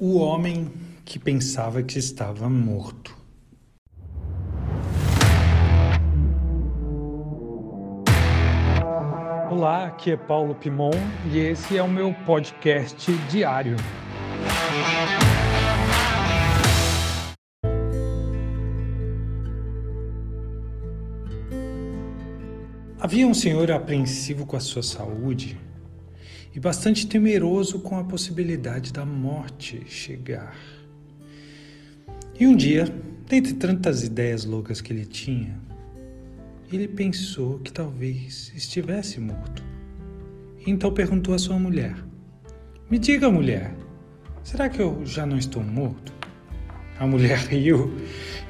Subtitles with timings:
[0.00, 0.70] O homem
[1.04, 3.18] que pensava que estava morto.
[9.50, 10.92] Olá, aqui é Paulo Pimon
[11.32, 13.74] e esse é o meu podcast diário.
[23.00, 25.58] Havia um senhor apreensivo com a sua saúde
[26.58, 30.56] e bastante temeroso com a possibilidade da morte chegar.
[32.36, 32.92] E um dia,
[33.28, 35.56] dentre tantas ideias loucas que ele tinha,
[36.72, 39.62] ele pensou que talvez estivesse morto.
[40.66, 41.94] Então perguntou à sua mulher:
[42.90, 43.72] Me diga, mulher,
[44.42, 46.12] será que eu já não estou morto?
[46.98, 47.94] A mulher riu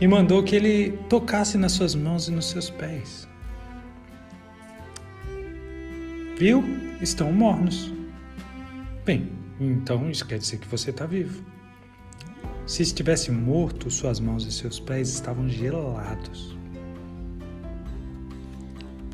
[0.00, 3.28] e mandou que ele tocasse nas suas mãos e nos seus pés.
[6.38, 6.64] Viu?
[7.02, 7.97] Estão mornos.
[9.08, 9.26] Bem,
[9.58, 11.42] então isso quer dizer que você está vivo.
[12.66, 16.54] Se estivesse morto, suas mãos e seus pés estavam gelados.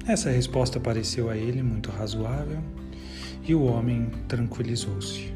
[0.05, 2.59] Essa resposta pareceu a ele muito razoável
[3.45, 5.33] e o homem tranquilizou-se.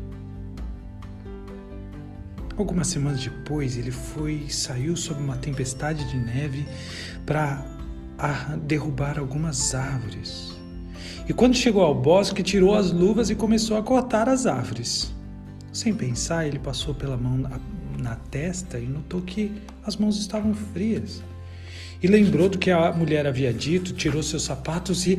[2.57, 6.67] Algumas semanas depois, ele foi saiu sob uma tempestade de neve
[7.25, 7.65] para
[8.65, 10.58] derrubar algumas árvores.
[11.29, 15.13] E quando chegou ao bosque, tirou as luvas e começou a cortar as árvores.
[15.73, 17.37] Sem pensar, ele passou pela mão
[17.99, 19.53] na, testa e notou que
[19.85, 21.23] as mãos estavam frias.
[22.03, 25.17] E lembrou do que a mulher havia dito, tirou seus sapatos e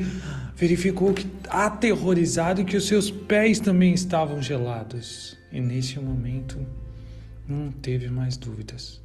[0.55, 5.37] verificou que, aterrorizado que os seus pés também estavam gelados.
[5.51, 6.57] E nesse momento
[7.47, 9.01] não teve mais dúvidas.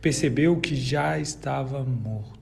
[0.00, 2.39] Percebeu que já estava morto.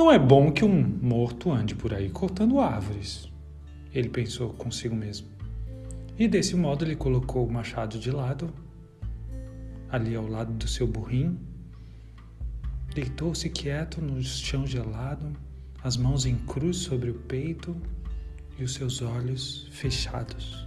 [0.00, 3.30] Não é bom que um morto ande por aí cortando árvores,
[3.92, 5.28] ele pensou consigo mesmo.
[6.18, 8.50] E desse modo ele colocou o machado de lado,
[9.90, 11.38] ali ao lado do seu burrinho,
[12.94, 15.34] deitou-se quieto no chão gelado,
[15.84, 17.76] as mãos em cruz sobre o peito
[18.58, 20.66] e os seus olhos fechados.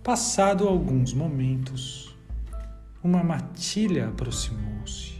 [0.00, 2.16] Passado alguns momentos,
[3.02, 5.15] uma matilha aproximou-se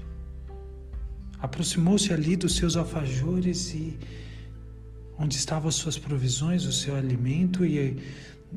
[1.47, 3.99] aproximou-se ali dos seus alfajores e
[5.19, 7.97] onde estavam as suas provisões, o seu alimento, e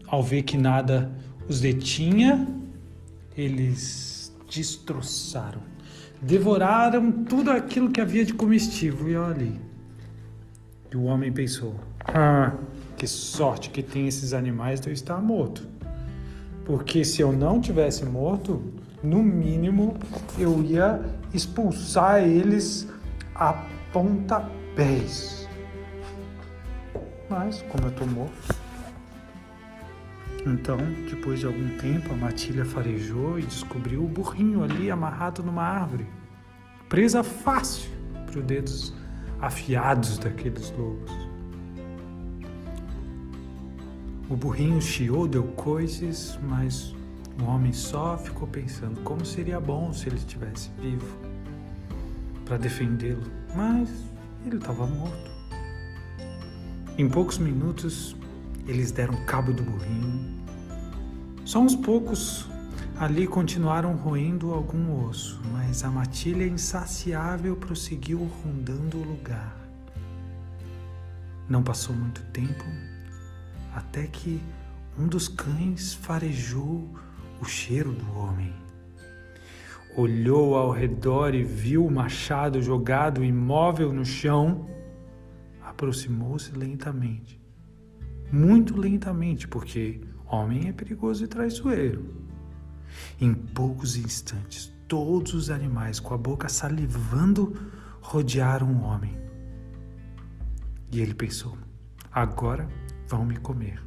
[0.07, 1.11] ao ver que nada
[1.47, 2.47] os detinha,
[3.37, 5.61] eles destroçaram,
[6.21, 9.09] devoraram tudo aquilo que havia de comestível.
[9.09, 9.69] E olha.
[10.91, 12.55] E o homem pensou: Ah,
[12.97, 15.65] que sorte que tem esses animais de eu estar morto.
[16.69, 18.61] Porque se eu não tivesse morto,
[19.01, 19.97] no mínimo
[20.37, 21.03] eu ia
[21.33, 22.87] expulsar eles
[23.33, 23.53] a
[23.91, 25.49] pontapés.
[27.27, 28.55] Mas, como eu estou morto,
[30.45, 30.77] então,
[31.09, 36.05] depois de algum tempo, a matilha farejou e descobriu o burrinho ali amarrado numa árvore.
[36.87, 37.89] Presa fácil
[38.27, 38.93] para os dedos
[39.41, 41.28] afiados daqueles lobos.
[44.29, 46.93] O burrinho chiou, deu coices, mas
[47.41, 51.17] o homem só ficou pensando como seria bom se ele estivesse vivo
[52.45, 53.23] para defendê-lo,
[53.55, 53.89] mas
[54.45, 55.31] ele estava morto.
[56.95, 58.15] Em poucos minutos,
[58.67, 60.43] eles deram cabo do burrinho.
[61.43, 62.47] Só uns poucos
[62.99, 69.57] ali continuaram roendo algum osso, mas a matilha insaciável prosseguiu rondando o lugar.
[71.47, 72.63] Não passou muito tempo
[73.79, 74.41] até que
[74.97, 76.93] um dos cães farejou
[77.41, 78.53] o cheiro do homem.
[79.95, 84.69] Olhou ao redor e viu o machado jogado imóvel no chão.
[85.61, 87.39] Aproximou-se lentamente.
[88.31, 92.13] Muito lentamente, porque homem é perigoso e traiçoeiro.
[93.19, 97.55] Em poucos instantes, todos os animais, com a boca salivando,
[98.01, 99.17] rodearam o homem.
[100.91, 101.57] E ele pensou:
[102.11, 102.67] agora
[103.09, 103.81] vão me comer.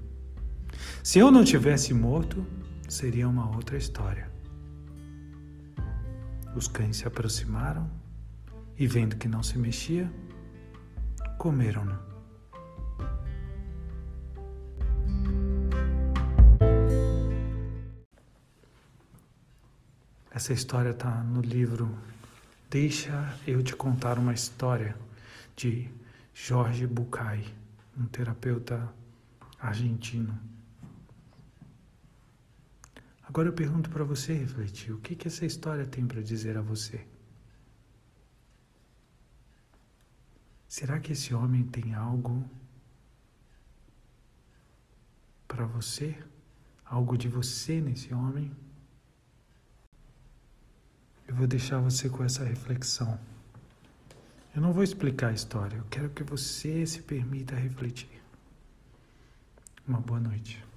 [1.02, 2.44] Se eu não tivesse morto,
[2.88, 4.28] seria uma outra história.
[6.56, 7.88] Os cães se aproximaram
[8.76, 10.12] e, vendo que não se mexia,
[11.38, 11.96] comeram-no.
[20.34, 21.96] Essa história está no livro
[22.68, 24.96] Deixa Eu Te Contar uma História,
[25.54, 25.88] de
[26.34, 27.44] Jorge Bucay,
[27.96, 28.92] um terapeuta
[29.62, 30.38] argentino.
[33.22, 36.62] Agora eu pergunto para você refletir: o que, que essa história tem para dizer a
[36.62, 37.06] você?
[40.68, 42.44] Será que esse homem tem algo
[45.52, 46.16] para você,
[46.86, 48.50] algo de você nesse homem.
[51.28, 53.20] Eu vou deixar você com essa reflexão.
[54.56, 58.21] Eu não vou explicar a história, eu quero que você se permita refletir.
[59.86, 60.71] Uma boa noite.